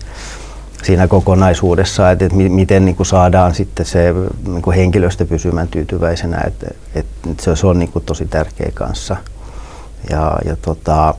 [0.83, 4.15] siinä kokonaisuudessa, että, että miten niin kuin saadaan sitten se
[4.47, 9.17] niin kuin henkilöstö pysymään tyytyväisenä, että, että se on niin kuin tosi tärkeä kanssa.
[10.11, 11.15] Ja, ja tota,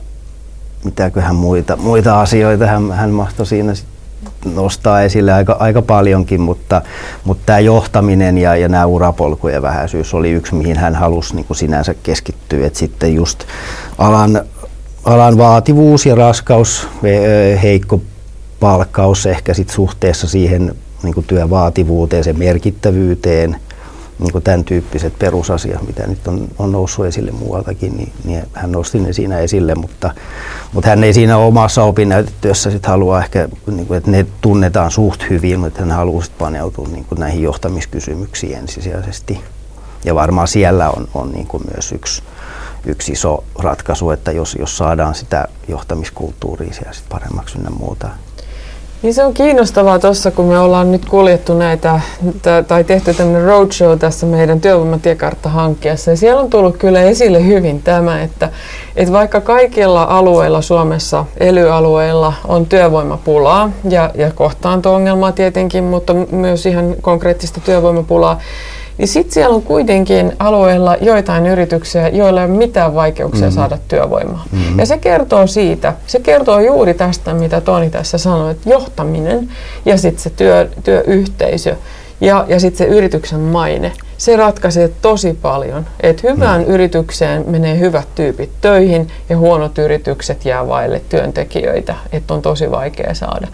[0.84, 3.93] mitäköhän muita, muita asioita hän, hän mahtoi siinä sit
[4.54, 6.82] nostaa esille aika, aika paljonkin, mutta,
[7.24, 11.56] mutta tämä johtaminen ja, ja nämä urapolkujen vähäisyys oli yksi, mihin hän halusi niin kuin
[11.56, 12.66] sinänsä keskittyä.
[12.66, 13.44] Et sitten just
[13.98, 14.42] alan,
[15.04, 16.88] alan vaativuus ja raskaus,
[17.62, 18.00] heikko
[18.60, 23.56] palkkaus ehkä sit suhteessa siihen niin kuin työn vaativuuteen, sen merkittävyyteen–
[24.24, 28.72] niin kuin tämän tyyppiset perusasiat, mitä nyt on, on noussut esille muualtakin, niin, niin hän
[28.72, 30.10] nosti ne siinä esille, mutta,
[30.72, 35.20] mutta hän ei siinä omassa opinnäytetyössä sit halua ehkä, niin kuin, että ne tunnetaan suht
[35.30, 39.40] hyvin, mutta hän haluaa sitten paneutua niin kuin näihin johtamiskysymyksiin ensisijaisesti.
[40.04, 42.22] Ja varmaan siellä on, on niin kuin myös yksi,
[42.86, 48.08] yksi iso ratkaisu, että jos, jos saadaan sitä johtamiskulttuuria siellä sit paremmaksi ynnä muuta,
[49.04, 52.00] niin se on kiinnostavaa tuossa, kun me ollaan nyt kuljettu näitä,
[52.68, 56.10] tai tehty tämmöinen roadshow tässä meidän työvoimatiekartta-hankkeessa.
[56.10, 58.48] Ja siellä on tullut kyllä esille hyvin tämä, että,
[58.96, 66.94] että vaikka kaikilla alueilla Suomessa, elyalueilla on työvoimapulaa ja, ja kohtaanto-ongelmaa tietenkin, mutta myös ihan
[67.00, 68.40] konkreettista työvoimapulaa,
[68.98, 73.52] niin sitten siellä on kuitenkin alueella joitain yrityksiä, joilla ei ole mitään vaikeuksia mm.
[73.52, 74.44] saada työvoimaa.
[74.52, 74.78] Mm.
[74.78, 79.48] Ja se kertoo siitä, se kertoo juuri tästä, mitä Toni tässä sanoi, että johtaminen
[79.84, 81.76] ja sitten se työ, työyhteisö
[82.20, 85.86] ja, ja sitten se yrityksen maine, se ratkaisee tosi paljon.
[86.00, 86.66] Että hyvään mm.
[86.66, 93.14] yritykseen menee hyvät tyypit töihin ja huonot yritykset jää vaille työntekijöitä, että on tosi vaikea
[93.14, 93.48] saada.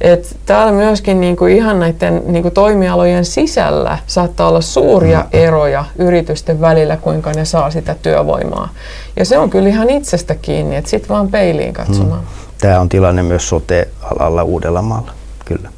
[0.00, 5.28] Et täällä myöskin niinku ihan näiden niinku toimialojen sisällä saattaa olla suuria mm.
[5.32, 8.68] eroja yritysten välillä, kuinka ne saa sitä työvoimaa.
[9.16, 12.20] Ja se on kyllä ihan itsestä kiinni, että sitten vaan peiliin katsomaan.
[12.20, 12.26] Mm.
[12.60, 15.12] Tämä on tilanne myös sote-alalla Uudellamaalla,
[15.44, 15.68] kyllä.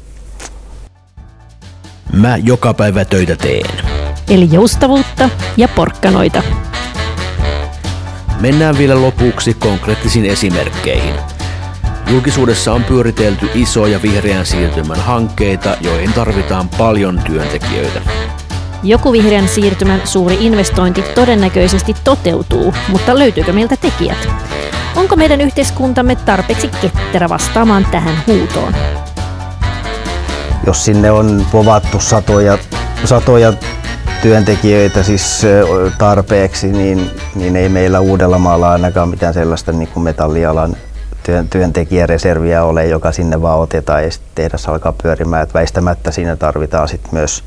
[2.13, 3.71] Mä joka päivä töitä teen.
[4.29, 6.43] Eli joustavuutta ja porkkanoita.
[8.39, 11.15] Mennään vielä lopuksi konkreettisiin esimerkkeihin–
[12.09, 18.01] Julkisuudessa on pyöritelty isoja vihreän siirtymän hankkeita, joihin tarvitaan paljon työntekijöitä.
[18.83, 24.27] Joku vihreän siirtymän suuri investointi todennäköisesti toteutuu, mutta löytyykö meiltä tekijät?
[24.95, 28.75] Onko meidän yhteiskuntamme tarpeeksi ketterä vastaamaan tähän huutoon?
[30.65, 32.57] Jos sinne on povattu satoja,
[33.05, 33.53] satoja
[34.21, 35.41] työntekijöitä siis
[35.97, 40.75] tarpeeksi, niin, niin ei meillä Uudellamaalla ainakaan mitään sellaista niin kuin metallialan
[41.29, 45.43] työn, työntekijäreserviä ole, joka sinne vaan otetaan ja sitten tehdas alkaa pyörimään.
[45.43, 47.43] Että väistämättä siinä tarvitaan sit myös,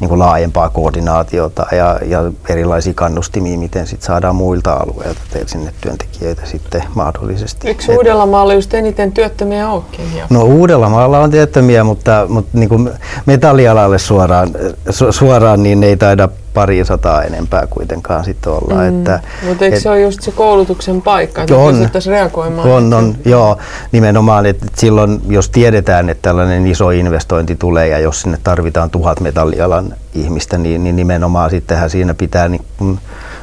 [0.00, 6.42] niin kuin laajempaa koordinaatiota ja, ja erilaisia kannustimia, miten sit saadaan muilta alueilta sinne työntekijöitä
[6.44, 7.68] sitten mahdollisesti.
[7.68, 10.04] Eikö Uudellamaalla just eniten työttömiä olekin?
[10.30, 12.90] No Uudellamaalla on työttömiä, mutta, mutta niin kuin
[13.26, 14.48] metallialalle suoraan,
[14.90, 18.74] su, suoraan niin ei taida pari sataa enempää kuitenkaan sitten olla.
[18.74, 18.88] Mm.
[18.88, 22.68] Että, Mutta eikö et, se ole just se koulutuksen paikka, että on, reagoimaan?
[22.68, 23.58] On, on, joo,
[23.92, 29.20] nimenomaan, että silloin jos tiedetään, että tällainen iso investointi tulee ja jos sinne tarvitaan tuhat
[29.20, 32.98] metallialan ihmistä, niin, niin nimenomaan sittenhän siinä pitää niin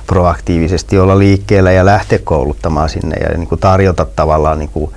[0.08, 4.92] proaktiivisesti olla liikkeellä ja lähteä kouluttamaan sinne ja niin kuin tarjota tavallaan niin kuin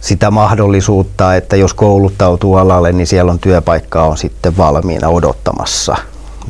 [0.00, 5.96] sitä mahdollisuutta, että jos kouluttautuu alalle, niin siellä on työpaikka on sitten valmiina odottamassa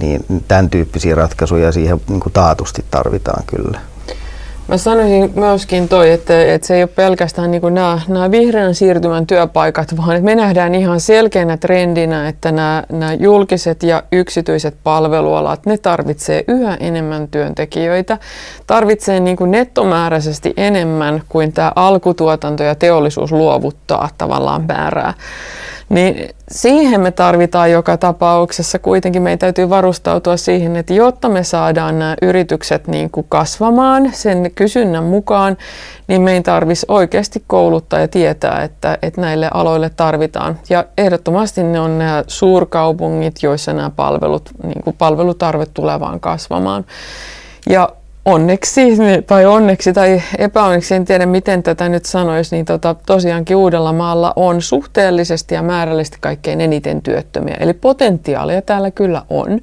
[0.00, 3.80] niin tämän tyyppisiä ratkaisuja siihen niin kuin taatusti tarvitaan kyllä.
[4.68, 9.26] Mä sanoisin myöskin toi, että, että se ei ole pelkästään niin nämä, nämä vihreän siirtymän
[9.26, 15.66] työpaikat, vaan että me nähdään ihan selkeänä trendinä, että nämä, nämä julkiset ja yksityiset palvelualat,
[15.66, 18.18] ne tarvitsee yhä enemmän työntekijöitä,
[18.66, 25.14] tarvitsee niin kuin nettomääräisesti enemmän kuin tämä alkutuotanto ja teollisuus luovuttaa tavallaan määrää.
[25.88, 28.78] Niin siihen me tarvitaan joka tapauksessa.
[28.78, 34.50] Kuitenkin meidän täytyy varustautua siihen, että jotta me saadaan nämä yritykset niin kuin kasvamaan sen
[34.54, 35.56] kysynnän mukaan,
[36.08, 40.58] niin meidän tarvitsisi oikeasti kouluttaa ja tietää, että, että näille aloille tarvitaan.
[40.70, 46.84] Ja ehdottomasti ne on nämä suurkaupungit, joissa nämä palvelut, niin kuin palvelutarve tulee vaan kasvamaan.
[47.68, 47.88] Ja
[48.24, 48.80] onneksi
[49.26, 54.62] tai onneksi tai epäonneksi, en tiedä miten tätä nyt sanoisi, niin tota, tosiaankin Uudellamaalla on
[54.62, 57.56] suhteellisesti ja määrällisesti kaikkein eniten työttömiä.
[57.60, 59.60] Eli potentiaalia täällä kyllä on,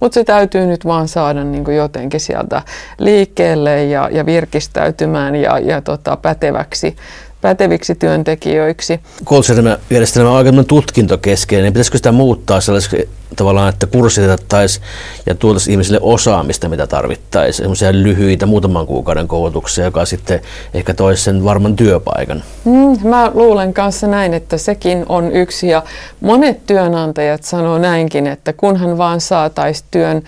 [0.00, 2.62] mutta se täytyy nyt vaan saada niin kuin jotenkin sieltä
[2.98, 6.96] liikkeelle ja, ja virkistäytymään ja, ja tota, päteväksi
[7.40, 9.00] päteviksi työntekijöiksi.
[9.24, 14.86] Koulutusjärjestelmä on aika tutkintokeskeinen, niin pitäisikö sitä muuttaa sellaiseksi tavallaan, että kurssitettaisiin
[15.26, 20.40] ja tuotaisiin ihmisille osaamista, mitä tarvittaisiin, semmoisia lyhyitä muutaman kuukauden koulutuksia, joka sitten
[20.74, 22.42] ehkä toisi sen varman työpaikan.
[22.64, 25.82] Mm, mä luulen kanssa näin, että sekin on yksi ja
[26.20, 30.22] monet työnantajat sanoo näinkin, että kunhan vaan saataisiin työn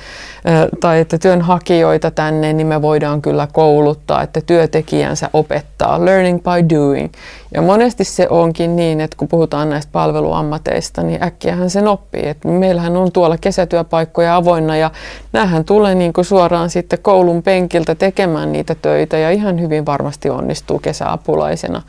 [0.81, 7.13] tai että työnhakijoita tänne, niin me voidaan kyllä kouluttaa, että työtekijänsä opettaa, learning by doing.
[7.55, 12.29] Ja monesti se onkin niin, että kun puhutaan näistä palveluammateista, niin äkkiähän sen oppii.
[12.29, 14.91] Että meillähän on tuolla kesätyöpaikkoja avoinna ja
[15.33, 20.31] näähän tulee niin kuin suoraan sitten koulun penkiltä tekemään niitä töitä ja ihan hyvin varmasti
[20.31, 21.83] onnistuu kesäapulaisena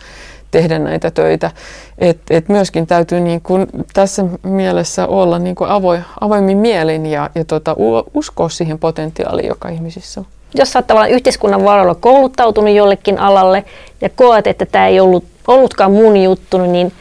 [0.53, 1.51] tehdä näitä töitä.
[1.97, 7.29] Et, et myöskin täytyy niin kuin tässä mielessä olla niin kuin avoin, avoimin mielin ja,
[7.35, 7.75] ja tota,
[8.13, 10.25] uskoa siihen potentiaaliin, joka ihmisissä on.
[10.55, 13.63] Jos sä tavallaan yhteiskunnan varoilla kouluttautunut jollekin alalle
[14.01, 16.91] ja koet, että tämä ei ollut, ollutkaan mun juttu, niin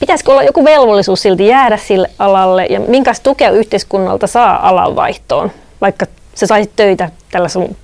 [0.00, 6.06] pitäisikö olla joku velvollisuus silti jäädä sille alalle ja minkälaista tukea yhteiskunnalta saa alanvaihtoon, vaikka
[6.34, 7.76] sä saisit töitä tällä sun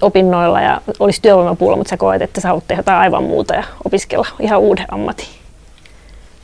[0.00, 3.64] opinnoilla ja olisi työvoimapuolella, mutta sä koet, että sä haluat tehdä jotain aivan muuta ja
[3.84, 5.26] opiskella ihan uuden ammatin.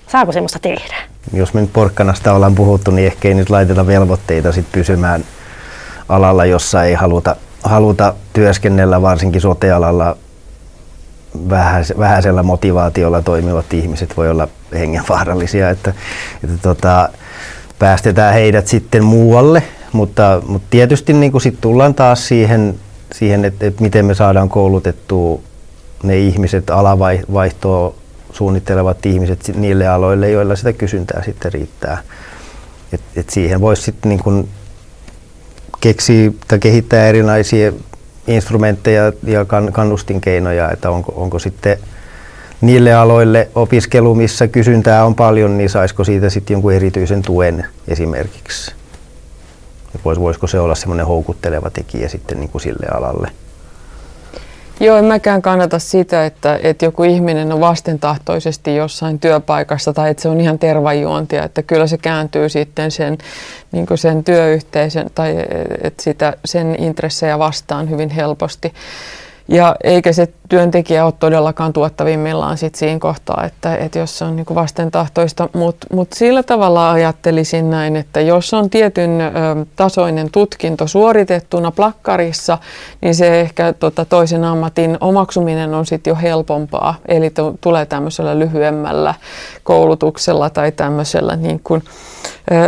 [0.09, 0.97] Saako semmoista tehdä?
[1.33, 5.25] Jos me nyt porkkanasta ollaan puhuttu, niin ehkä ei nyt laiteta velvoitteita sit pysymään
[6.09, 10.17] alalla, jossa ei haluta, haluta työskennellä, varsinkin sotealalla
[11.99, 15.95] vähäisellä motivaatiolla toimivat ihmiset voi olla hengenvaarallisia, että,
[16.45, 17.09] että tota,
[17.79, 22.75] päästetään heidät sitten muualle, mutta, mutta tietysti niin sit tullaan taas siihen
[23.13, 25.41] siihen, että, että miten me saadaan koulutettua
[26.03, 27.95] ne ihmiset, alavaihtoa
[28.33, 31.99] suunnittelevat ihmiset niille aloille, joilla sitä kysyntää sitten riittää.
[32.93, 34.49] Et, et siihen voisi sitten niin
[35.81, 37.73] keksiä tai kehittää erilaisia
[38.27, 41.79] instrumentteja ja kannustinkeinoja, että onko, onko sitten
[42.61, 48.73] niille aloille opiskelu, missä kysyntää on paljon, niin saisiko siitä sitten jonkun erityisen tuen esimerkiksi.
[50.05, 53.31] Vois, voisiko se olla semmoinen houkutteleva tekijä sitten niin kuin sille alalle?
[54.83, 60.23] Joo, en mäkään kannata sitä, että, että joku ihminen on vastentahtoisesti jossain työpaikassa tai että
[60.23, 63.19] se on ihan tervajuontia, että kyllä se kääntyy sitten sen,
[63.73, 65.37] niin sen työyhteisön tai
[65.83, 68.73] että sitä, sen intressejä vastaan hyvin helposti.
[69.49, 74.37] Ja eikä se työntekijä ole todellakaan tuottavimmillaan sit siinä kohtaa, että, että jos se on
[74.37, 75.49] niin vastentahtoista.
[75.53, 79.31] Mutta mut sillä tavalla ajattelisin näin, että jos on tietyn ö,
[79.77, 82.59] tasoinen tutkinto suoritettuna plakkarissa,
[83.01, 86.95] niin se ehkä tota, toisen ammatin omaksuminen on sitten jo helpompaa.
[87.09, 89.15] Eli t- tulee tämmöisellä lyhyemmällä
[89.63, 91.83] koulutuksella tai tämmöisellä niin kuin,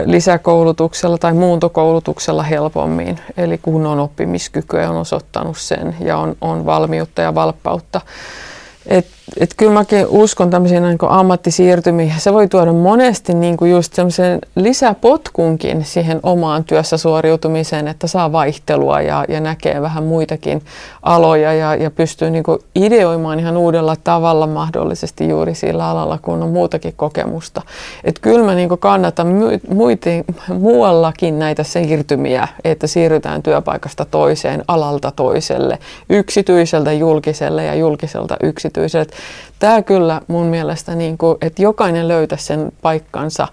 [0.05, 3.21] lisäkoulutuksella tai muuntokoulutuksella helpommin.
[3.37, 8.01] Eli kun on oppimiskykyä on osoittanut sen ja on, on valmiutta ja valppautta.
[8.87, 9.07] Et
[9.41, 12.15] et kyllä mäkin uskon tämmöisiin niin ammattisiirtymiin.
[12.19, 18.33] Se voi tuoda monesti niin kuin just semmoisen lisäpotkunkin siihen omaan työssä suoriutumiseen, että saa
[18.33, 20.63] vaihtelua ja, ja näkee vähän muitakin
[21.03, 26.43] aloja ja, ja pystyy niin kuin ideoimaan ihan uudella tavalla mahdollisesti juuri sillä alalla, kun
[26.43, 27.63] on muutakin kokemusta.
[28.05, 29.27] Et kyllä mä niin kuin kannatan
[29.69, 35.79] muiti, muuallakin näitä siirtymiä, että siirrytään työpaikasta toiseen, alalta toiselle,
[36.11, 38.37] yksityiseltä julkiselle ja julkiselta
[39.59, 43.49] tämä kyllä mun mielestä, niin kuin, että jokainen löytäisi sen paikkansa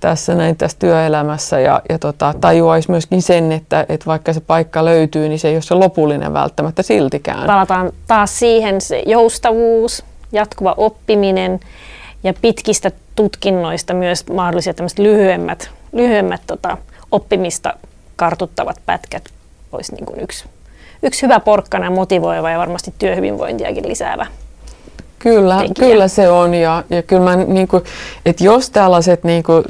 [0.00, 4.84] tässä näin tässä työelämässä ja, ja tota, tajuaisi myöskin sen, että, että vaikka se paikka
[4.84, 7.46] löytyy, niin se ei ole se lopullinen välttämättä siltikään.
[7.46, 11.60] Palataan taas siihen se joustavuus, jatkuva oppiminen
[12.24, 16.78] ja pitkistä tutkinnoista myös mahdolliset lyhyemmät, lyhyemmät tota,
[17.10, 17.74] oppimista
[18.16, 19.24] kartuttavat pätkät
[19.72, 20.44] olisi niin kuin yksi,
[21.02, 24.26] yksi hyvä porkkana motivoiva ja varmasti työhyvinvointiakin lisäävä
[25.22, 25.74] Kyllä, tekijä.
[25.74, 26.54] kyllä se on.
[26.54, 27.84] Ja, ja kyllä mä, niin kuin,
[28.26, 29.64] että jos tällaiset niin kuin,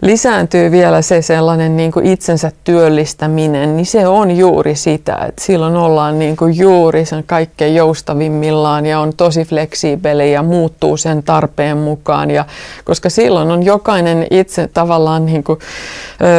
[0.00, 5.76] lisääntyy vielä se sellainen niin kuin itsensä työllistäminen, niin se on juuri sitä, että silloin
[5.76, 11.76] ollaan niin kuin juuri sen kaikkein joustavimmillaan ja on tosi fleksiibeli ja muuttuu sen tarpeen
[11.76, 12.30] mukaan.
[12.30, 12.44] Ja,
[12.84, 15.58] koska silloin on jokainen itse tavallaan niin kuin,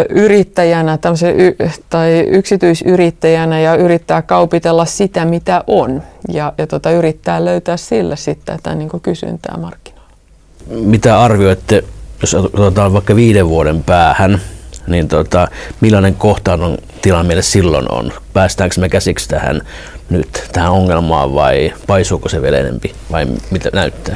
[0.09, 0.97] yrittäjänä
[1.35, 6.03] y, tai yksityisyrittäjänä ja yrittää kaupitella sitä, mitä on
[6.33, 10.11] ja, ja tota, yrittää löytää sillä sitten tätä niin kuin kysyntää markkinoilla.
[10.69, 11.83] Mitä arvioitte
[12.21, 14.41] jos otetaan vaikka viiden vuoden päähän,
[14.87, 15.47] niin tota,
[15.81, 18.13] millainen kohtaannon tilanne meille silloin on?
[18.33, 19.61] Päästäänkö me käsiksi tähän
[20.09, 24.15] nyt, tähän ongelmaan vai paisuuko se vielä enempi vai mitä näyttää?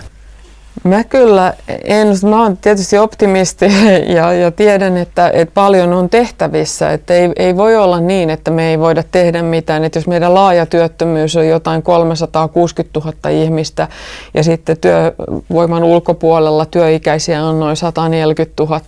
[0.83, 1.53] Mä kyllä
[1.83, 3.65] en, mä oon tietysti optimisti
[4.15, 6.91] ja, ja tiedän, että, että paljon on tehtävissä.
[6.91, 9.83] Että ei, ei voi olla niin, että me ei voida tehdä mitään.
[9.83, 13.87] Että jos meidän laaja työttömyys on jotain 360 000 ihmistä
[14.33, 18.81] ja sitten työvoiman ulkopuolella työikäisiä on noin 140 000,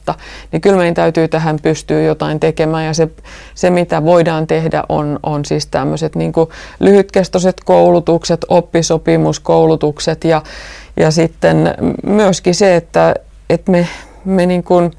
[0.52, 2.86] niin kyllä meidän täytyy tähän pystyä jotain tekemään.
[2.86, 3.08] Ja se,
[3.56, 6.34] se mitä voidaan tehdä on, on siis tämmöiset niin
[6.80, 10.42] lyhytkestoiset koulutukset, oppisopimuskoulutukset ja
[10.98, 11.74] ja sitten
[12.06, 13.16] myöskin se, että,
[13.50, 13.88] että me,
[14.26, 14.92] me niin kuin,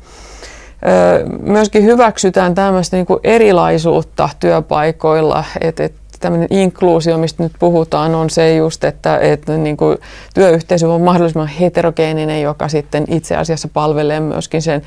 [1.43, 8.31] myöskin hyväksytään tämmöistä niin kuin erilaisuutta työpaikoilla, että, että tämmöinen inkluusio, mistä nyt puhutaan, on
[8.31, 9.99] se just, että, että niin kuin
[10.35, 14.83] työyhteisö on mahdollisimman heterogeeninen, joka sitten itse asiassa palvelee myöskin sen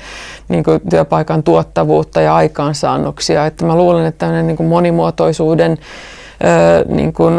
[0.48, 3.46] niin kuin työpaikan tuottavuutta ja aikaansaannoksia.
[3.46, 5.78] Että mä luulen, että tämmöinen niin kuin monimuotoisuuden
[6.88, 7.34] niin kuin,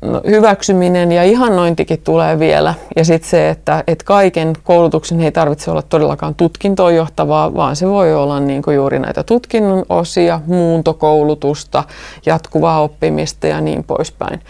[0.00, 2.74] no, hyväksyminen ja ihannointikin tulee vielä.
[2.96, 7.88] Ja sitten se, että, että kaiken koulutuksen ei tarvitse olla todellakaan tutkintoon johtavaa, vaan se
[7.88, 11.84] voi olla niin kuin juuri näitä tutkinnon osia, muuntokoulutusta,
[12.26, 14.40] jatkuvaa oppimista ja niin poispäin.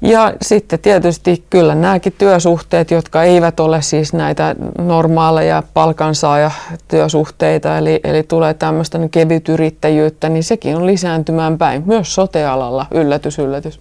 [0.00, 8.22] Ja sitten tietysti kyllä nämäkin työsuhteet, jotka eivät ole siis näitä normaaleja palkansaajatyösuhteita, eli, eli
[8.22, 13.80] tulee tämmöistä kevytyrittäjyyttä, niin sekin on lisääntymään päin, myös sotealalla, yllätys, yllätys.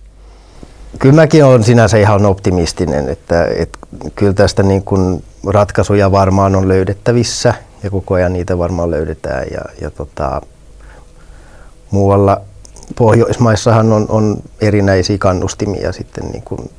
[0.99, 3.79] Kyllä mäkin olen sinänsä ihan optimistinen, että, että
[4.15, 7.53] kyllä tästä niin kuin ratkaisuja varmaan on löydettävissä
[7.83, 10.41] ja koko ajan niitä varmaan löydetään ja, ja tota,
[11.91, 12.41] muualla
[12.97, 16.69] Pohjoismaissahan on, on erinäisiä kannustimia sitten niin kuin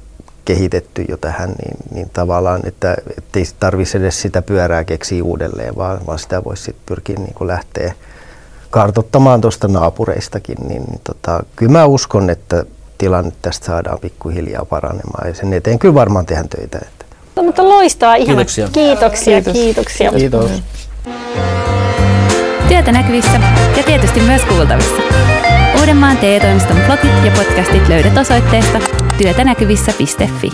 [0.45, 2.97] kehitetty jo tähän, niin, niin tavallaan, että
[3.37, 7.49] ei tarvitse edes sitä pyörää keksiä uudelleen, vaan, vaan sitä voisi sitten pyrkiä niin kuin
[7.49, 7.95] lähteä
[8.71, 10.57] kartottamaan tuosta naapureistakin.
[10.69, 12.65] Niin, niin tota, kyllä mä uskon, että
[12.99, 16.79] tilanne tästä saadaan pikkuhiljaa paranemaan ja sen eteen kyllä varmaan tehdään töitä.
[16.83, 17.05] Että.
[17.37, 18.27] No, mutta loistaa ihan.
[18.27, 18.69] Kiitoksia.
[18.73, 19.53] Kiitoksia, Kiitos.
[19.53, 20.13] kiitoksia.
[20.13, 20.51] Kiitos.
[22.69, 23.41] Työtä näkyvissä
[23.77, 25.14] ja tietysti myös kuultavissa.
[25.85, 28.79] Uudenmaan TE-toimiston blogit ja podcastit löydät osoitteesta
[29.19, 30.53] työtänäkyvissä.fi.